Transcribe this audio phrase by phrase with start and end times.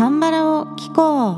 [0.00, 1.34] カンバラを聞こう。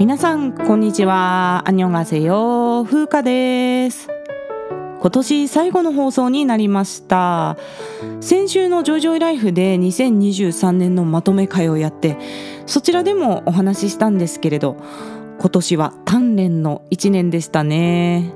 [0.00, 1.62] 皆さんこんにちは。
[1.64, 4.08] アニョンガセヨ風花です。
[5.00, 7.56] 今年最後の放送になりました。
[8.20, 12.16] 先週のジョイジョイライフで2023年のまとめ会をやって
[12.66, 14.76] そちらでもお話ししたんですけれど
[15.42, 18.32] 今年は鍛錬の1年でしたね。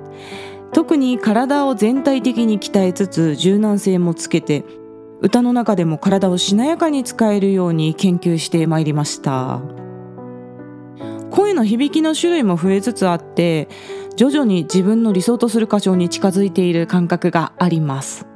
[0.73, 4.64] 特に体を全体的に鍛えつつ柔軟性もつけて
[5.20, 9.62] 歌の中でも体をしなやかに使えるように研究してまいりました。
[11.30, 13.69] 声の響きの種類も増えつつあって
[14.16, 18.27] 徐々に自分の理想とする箇所に近づいている感覚があります。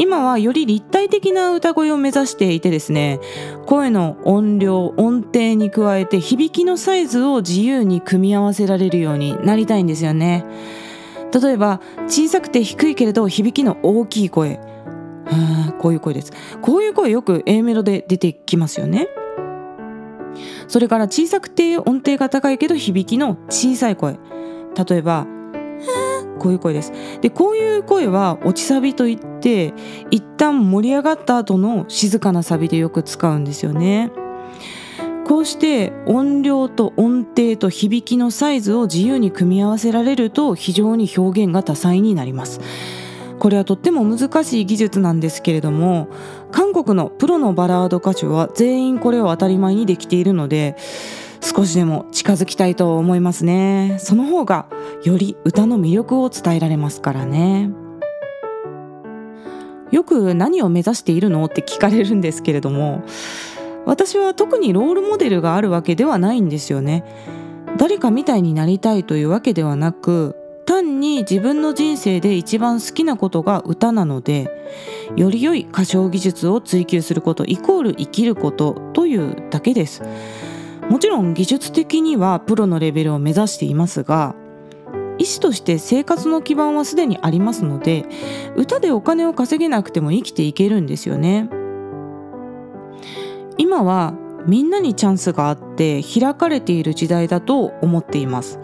[0.00, 3.20] 今はより立体的な歌声を目指していてですね
[3.66, 10.46] 声の音量音程に加えて響きのサイズを自由に組み合わせられるようになりたいんですよね。
[11.38, 14.58] 例えば小さくて低いけれど響きの大きい声。
[15.78, 16.32] こういう声です。
[16.62, 19.08] こういう声よく A メロで出てきますよね。
[20.66, 24.18] それから小さくて音程が高いけど響きの小さい声。
[24.88, 25.26] 例えば
[26.40, 26.92] こういう声です。
[27.20, 29.72] でこういう声は落ちサビといって
[30.10, 34.10] 一旦盛り上がった後の静かなサビでよく使うんですよね。
[35.26, 42.60] こうして音量と音程と響きのサイズを自由に組み合わせられると非常に表現が多彩になります。
[43.38, 46.08] これはとっても難しい技術なんですけれども
[46.52, 50.76] 韓国のプロのバラード歌手は全員これを当たり前にできているので
[51.40, 53.96] 少しでも近づきたいと思いますね。
[53.98, 54.66] その方が
[55.04, 57.70] より歌の魅力を伝えられますからね。
[59.90, 63.02] よく何を目指しているのって聞かれるんですけれども
[63.86, 67.04] 私は特にロールモデルがあるわけではないんですよね。
[67.76, 70.36] 誰かみたいになりたいというわけではなく
[70.66, 74.50] 単に自分の人生で一番好きなことが歌なので
[75.16, 80.02] より良い歌唱技術を追求することイコール生きることというだけです。
[80.90, 84.34] もちろん技術的にはプロのレベルを目指していますが
[85.18, 88.06] 医師として生活の基盤はすでにありますので
[88.56, 91.48] 歌でお金を稼げなくても生きていけるんですよね。
[93.56, 94.14] 今は
[94.46, 98.58] みんなにチャンスがあって開かれている時代だと思っています。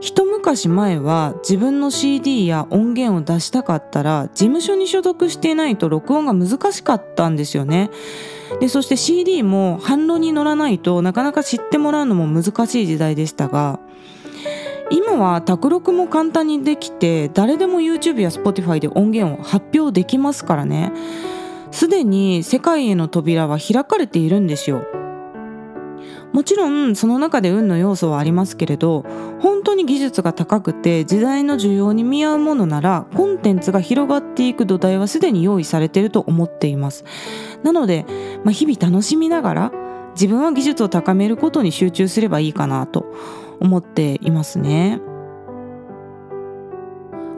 [0.00, 7.90] 一昔前は自分の CD や音源を出したかったら事務所に所属していないと録音が難しかったんですよね。
[8.60, 13.78] でそして CD も反論に乗らないとなかなか知ってもらうのも難しい時代でしたが
[14.90, 20.92] 今は卓録も簡単にできて誰でも YouTube や Spotify で音源を発表できますからね。
[21.72, 24.86] すでに世界への扉は開かれているんですよ。
[26.36, 29.06] もちろんその中で運の要素はありますけれど
[29.40, 37.06] 本当に技術が高くて時代の需要に見合うものならコンテンツが広がっていく土台はすでに用意されていると思っています
[37.62, 38.04] なので、
[38.44, 39.72] まあ、日々楽しみながら
[40.10, 43.06] 自分は技術を高めることに集中すればいいかなと
[43.58, 45.00] 思っていますね。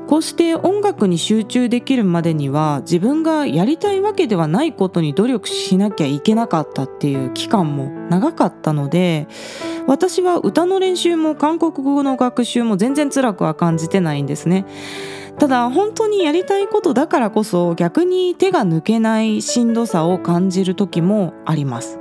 [0.09, 9.29] こうして音楽に集中できるまでには自分がやりたいわけではないことに努力しなきゃいけなかったっていう期間も長かったので
[9.87, 14.65] 私は歌の練習も韓国語の学習も全然辛くは感じてないんですね。
[15.39, 22.01] ただ本当にやりたいことだからこそ逆に手が抜けないしんどさを感じる時もあります。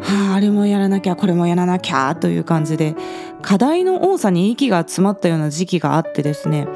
[0.00, 2.94] はあ、あれもやらなきゃこれもやらなきゃという感じで
[3.42, 6.66] 課題の多さに息が詰まったような時期があってですね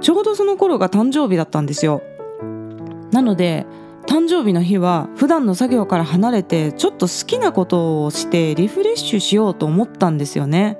[0.00, 2.02] ちょうどその頃が誕生日だったんですよ。
[3.12, 3.66] なので
[4.06, 10.78] 誕生日の日は普段の作業から離れてちょっと好きなことをしてリフレッシュしようと思ったんですよね。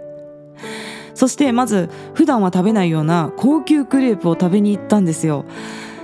[1.14, 5.44] そしてまず普段は食べないような高級クレープを食べに行ったんですよ。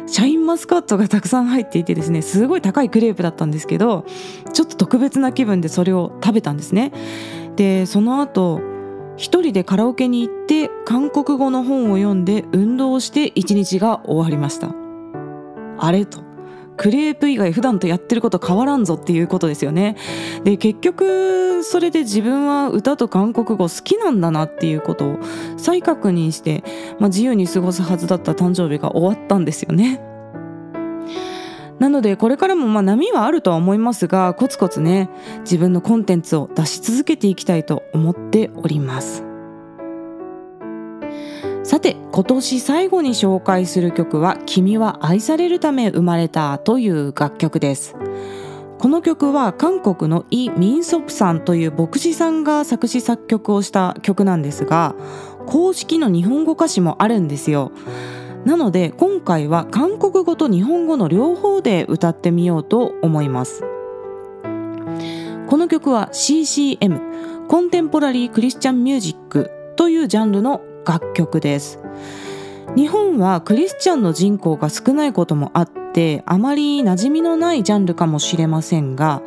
[0.07, 4.07] シャインマスカットがたくさん入っていてですねすごい高いクレープだったんですけど
[4.55, 6.93] ちょっと特別な気分でそれを食べたんですね。
[7.57, 8.61] でその後
[9.19, 14.75] 一人でカラオケに行って韓国語の本を読んで運動をして一日が終わりました。
[15.79, 16.27] あれと。
[16.77, 19.97] クレープ以外普段とやってること変わらんぞっていうことですよね。
[20.45, 25.19] で結局それで自分は歌と韓国語好きなんだなっていうことを
[25.57, 26.63] 再確認して、
[27.01, 30.01] まあ、自由に過ごすはずだった誕生日が終わったんですよね。
[31.79, 35.09] なのでこれからもまあ波はあるとは思いますがコツコツね
[35.41, 39.25] 自分のコンテンツを出し続けていきたいと思っております。
[41.63, 47.95] さて今年最後に紹介する曲は「君は愛されるため生まれた」という楽曲です。
[48.79, 54.95] この曲は韓国のイ・ミンソプさんという牧師さんが作詞作曲をした曲なんですが
[55.47, 57.73] 公式の日本語歌詞もあるんですよ。
[58.49, 63.63] なので今回は韓国語と日本語の両方で歌ってみようと思います。
[65.47, 71.79] この曲は CCM コンテンポラリークリスチャンミュージックというジャンルの楽曲です。
[72.75, 79.21] 日本はクリスチャンの人口が少ないこともあってあまり馴染みのないジャンルかもしれませんが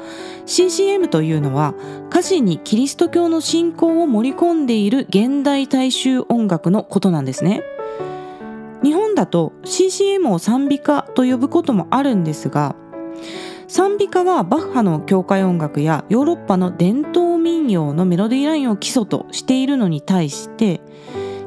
[0.48, 1.76] CCM というのは
[2.10, 7.62] 歌詞にキリスト教の信仰を盛り込んでいる現代大衆音楽のことなんですね。
[9.12, 12.76] 本だと CCM を賛美歌と呼ぶこともあるんですが
[13.68, 20.82] 賛美歌はバッハの教会音楽やヨーロッパの伝統民謡のメロディーラインを基礎としているのに対して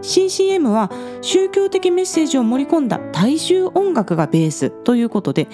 [0.02, 0.90] CCM は
[1.22, 5.48] 宗教的メッセージを盛り込んだ大衆音楽がベースということで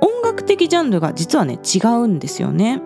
[0.00, 2.82] 音楽的ジャンルが実はね違うんですよね。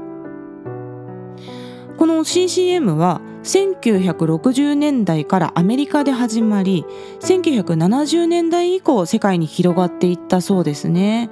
[1.96, 6.84] この CCM は1960年代からアメリカで始まり
[7.20, 11.31] 1970年代以降世界に広がっていったそうですね。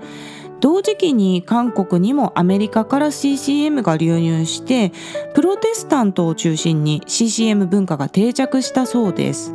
[0.61, 4.93] 同時期に韓国にもアメリカから CCM が流入して
[5.35, 9.55] プロテスタントを中心に CCM 文化が定着したそうです。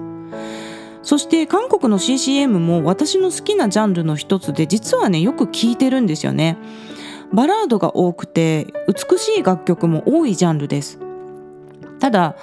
[1.01, 6.57] そして韓国の CCM も私の好きなジャンルの一つで実はねよく聴いてるんですよね
[7.33, 10.99] バラードが多くて美しい楽曲も多いジャンルです
[11.99, 12.35] ただ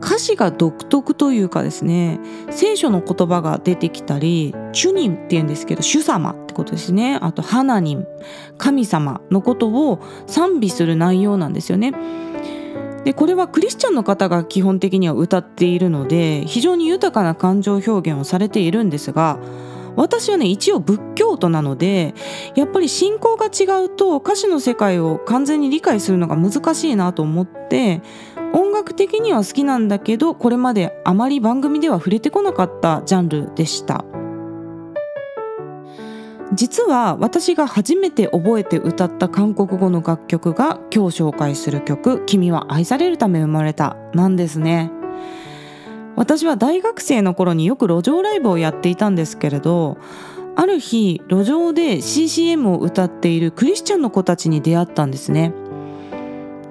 [0.00, 2.20] 歌詞が独特というかですね
[2.50, 7.18] 聖書の言葉が出てきたり主任っていうんですけど主様ってことですね。
[7.20, 8.06] あと花人
[8.58, 11.92] 神様のことを賛美する内容なんですよね。
[13.04, 19.38] でこれはクリスチャンの方が基本的には歌っているので非常に豊かな感情表現をされているんですが
[19.96, 22.14] 私はね一応仏教徒なので
[22.56, 28.00] やっぱり信仰が違うと歌詞の世界を完全に理解するのが難しいなと思って
[28.54, 34.04] 音楽的には好きなんだけどこれまであまり番組では触れてこなかったジャンルでした。
[36.54, 44.92] 実は私が初めて覚えて歌った韓国語の楽曲が今日紹介する曲「君は愛されるため生まれた」なんですね
[46.14, 49.96] 私は大学生の頃によく路上ライブをやっていたんですけれど
[50.54, 55.52] ある日路上で CCM を歌っているクリスチャンの子たちに出会ったんですね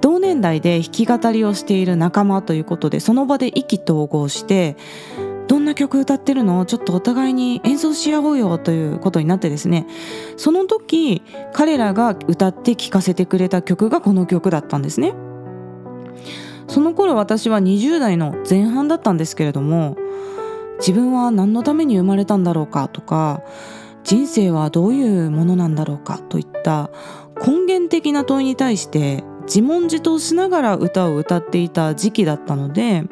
[0.04, 4.76] 同年代で弾き語りをしている仲間ということでその場で意気投合して
[5.48, 6.66] どんな曲歌ってるの？
[6.66, 9.86] ちょっとお互いに演奏し合おうよということになってですね。
[10.36, 11.22] その時
[11.54, 15.14] 彼らが歌って聴かせてくれた曲がこの曲だったんですね。
[16.68, 19.96] その頃私は20代の前半だったんですけれども
[20.80, 23.42] 自分は何のために生まれたんだろうかとか
[24.02, 26.90] 人生はどういうものなんだろうかといった
[27.46, 33.04] 根源的な問いに対して自問自答しながら歌を歌っていた時期だったので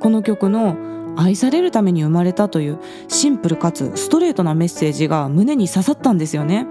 [0.00, 0.76] この曲の
[1.16, 2.78] 愛されるために生まれたという
[3.08, 6.66] シンプルかつストレートなメッセージが胸に刺さったんですよね。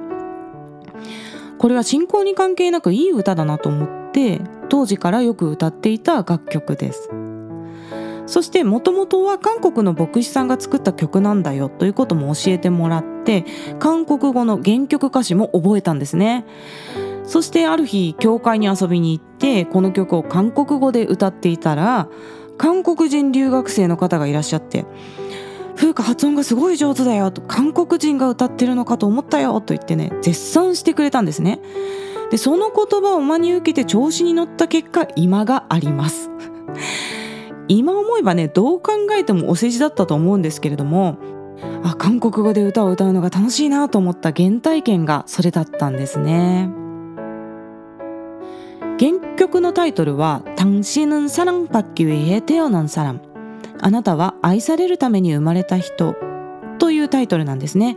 [1.57, 7.10] これは信仰に関係なくいい歌だなと思って当時からよく歌っていた楽曲です。
[8.25, 13.45] そしてもともとは韓国の牧師さんが作った曲なんだよということも教えてもらって
[13.80, 16.45] 韓国語の原曲歌詞も覚えたんですね。
[17.25, 22.10] そしてある日教会に遊びに行ってこの曲を韓国語で歌っていたら
[22.58, 24.86] 韓国人留学生の方がいらっしゃって
[25.75, 31.60] 「風花発音がすごい上手だよ」と「韓国人が歌ってるのかと思ったよ」と言ってね絶賛してくれたんですね。
[32.30, 36.32] でその言葉を真に受けて調子に乗った結果今があります
[37.68, 41.18] 今思えばねどう考えてもお世辞だったと思うんですけれども
[41.84, 46.82] あ韓国語で歌を歌うのが楽しいなと思った原体験がそれだったんですね。
[48.99, 53.20] 原曲のタイトルは「당신은사랑받기위해태어난사람」
[53.80, 56.16] あなたは愛されるために生まれた人
[56.78, 57.97] というタイトルなんですね。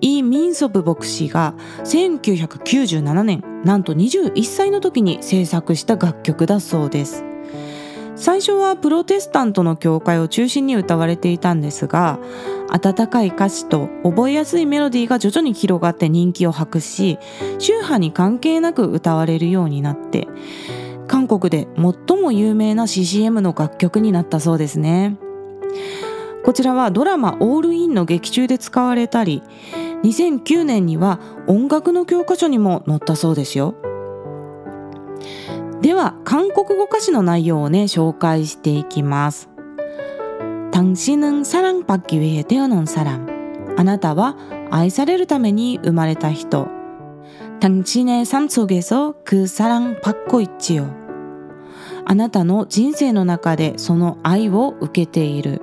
[0.00, 1.54] イ・ミンソプ牧師が
[1.84, 7.24] 1997年なんと21歳の時に制作した楽曲だそうです。
[8.19, 12.19] 最初はプロテスタントの教会を中心に歌われていたんですが
[12.69, 17.17] 温かい歌詞と覚えやすいメロディーが徐々に広がって人気を博し
[17.59, 20.27] 宗派に関係なく歌われるようになって
[21.07, 25.17] 韓国で最も有名な CCM の楽曲になったそうですね。
[26.43, 29.43] こちらはドラマ「オールイン」の劇中で使われたり
[30.03, 33.75] 2009年には音楽の教科書にも載ったそうですよ。
[35.80, 39.48] では韓国語歌詞の内容をね紹介していきます
[40.72, 43.26] 당신은사랑받기위해태어난사람
[43.76, 44.36] あなたは
[44.70, 46.68] 愛されるために生まれた人
[47.60, 50.92] 당신의 삶 속에서 그 사랑 받고 있지요.
[52.04, 55.62] あなたの人生の中でその愛を受けている。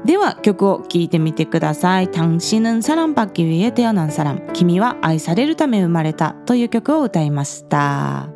[0.05, 2.09] では曲を聴いてみてください。
[2.09, 8.36] 당신은사랑받기위해태어난사람君は愛されるため生まれたという曲を歌いました。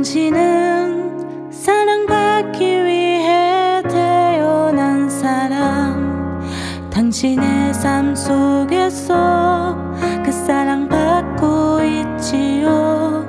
[0.00, 2.64] 당신은 사랑받기
[6.88, 9.76] 당신의 삶 속에서
[10.24, 13.26] 그 사랑 받고 있지요.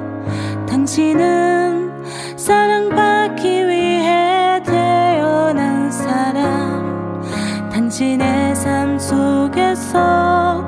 [0.66, 2.06] 당신은
[2.38, 7.22] 사랑받기 위해 태어난 사람.
[7.70, 10.62] 당신의 삶 속에서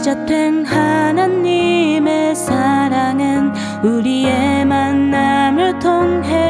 [0.00, 3.52] 시작된 하나님의 사랑은
[3.84, 6.49] 우리의 만남을 통해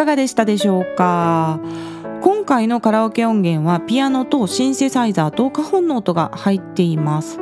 [0.00, 1.60] かがでしたでしょうか？
[2.22, 7.38] 今回のカラオケ音源はピアノとシンセサイザーとカホンの音が入っています。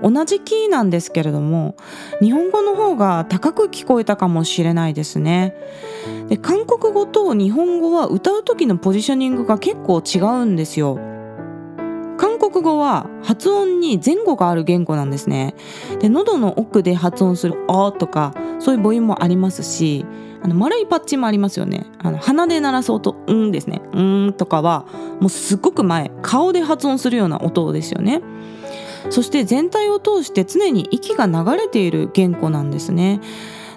[0.00, 1.74] 同じキーなんですけれども
[2.20, 5.56] 日本語の方が高く聞こえたかもしれないですね。
[6.28, 11.00] で韓国語と日本語は歌う時のポジショニングが結構違うんですよ。
[12.16, 15.56] 韓国語は発音に前後がある言語なんですね。
[15.98, 20.06] で喉の奥で発音する「あ」とかそういう母音もありますし
[20.46, 21.86] あの丸いパッチもありますよね。
[21.98, 24.86] あの鼻で鳴らす音「うん」ですね「うん」とかは
[25.18, 28.22] もうすっごく前顔で発音するような音ですよね。
[29.10, 33.20] そして全体を通して常に息が流れている言語なんですね。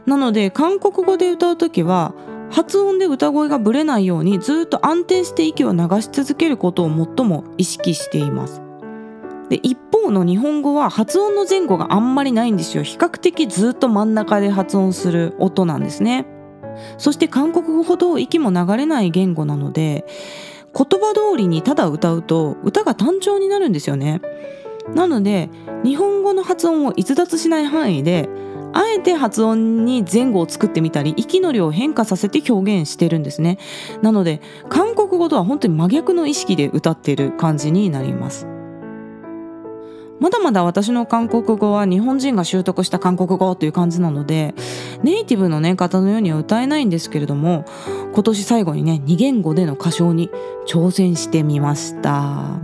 [0.05, 2.13] なので韓国語で歌う時は
[2.51, 8.61] 発音で歌声がぶれないようにずっと安定して息を流し続けることを最も意識しています。
[9.49, 12.83] で一方の日本語は発音の前後があんまりないんですよ。
[12.83, 16.27] 比較的ずっと真ん中で発音する音なんですね。
[16.97, 20.05] そして韓国語ほど息も流れない言語なので
[20.75, 24.21] 言葉通りにただ歌うと歌が単調になるんですよね。
[24.95, 25.49] なので
[25.83, 28.27] 日本語の発音を逸脱しない範囲で
[28.73, 33.57] あえて発音に前後を作ってみたり息の量を変化させて表現してるんですね。
[34.01, 38.58] なので韓国語とは本当に真逆の意識で歌っている感じになります。
[40.19, 44.53] まだまだ私の韓国語は日本人が習得した韓国語という感じなので
[45.01, 47.65] ネイティブのね方のようには歌えないんですけれども
[48.13, 50.29] 今年最後にね2言語での歌唱に
[50.67, 52.59] 挑戦してみました。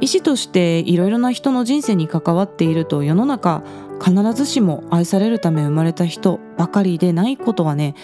[0.00, 3.62] 医師としていろいろな人の人生に関わっていると世の中
[4.04, 7.94] 必ずしも愛されるため生まれた人ばかりでないことはね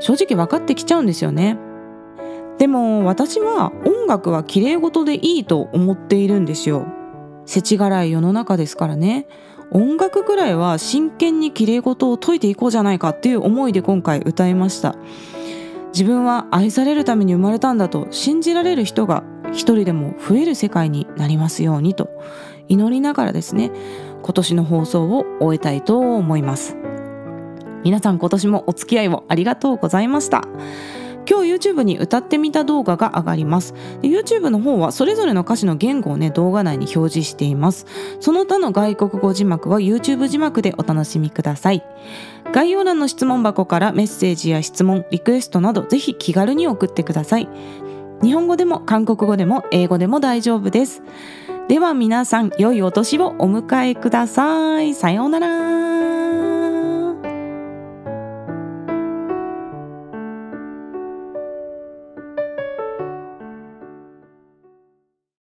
[0.00, 1.58] 正直分かってきちゃうんですよね。
[2.62, 6.86] でも私は音楽は綺麗事でいいと思っているんですよ。
[7.44, 9.26] 世知辛い世の中ですからね。
[9.72, 14.94] 音楽ぐらいは真剣に綺麗事を解いていこうじゃないかっていう思いで今回歌いました。
[15.92, 22.10] 自分は愛されるために生まれたんだと信じられる人が一人でも増える世界になりますようにと
[22.68, 23.72] 祈りながらですね
[24.22, 26.76] 今年の放送を終えたいと思います。
[27.82, 30.46] 皆さん今年もお付き合いをありがとうございました。
[31.28, 33.74] 今日 YouTube に歌ってみた動画が上がります。
[34.00, 37.86] で YouTube の方はそれぞれの歌詞の言語をね動画内に表示しています。
[38.20, 41.84] その他の外国語字幕は YouTube 字幕でお楽しみください。
[42.52, 47.48] 概要欄の質問箱からメッセージや質問リクエストなどぜひ気軽に送ってください。
[48.22, 51.02] 日本語でも韓国語でも英語でも大丈夫です。
[51.68, 54.94] では皆さん良いお年をお迎えください。
[54.94, 55.81] さようなら。